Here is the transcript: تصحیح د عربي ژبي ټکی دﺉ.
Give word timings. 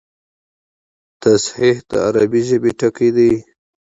تصحیح 1.23 1.77
د 1.89 1.91
عربي 2.05 2.41
ژبي 2.49 2.71
ټکی 2.79 3.09
دﺉ. 3.15 3.31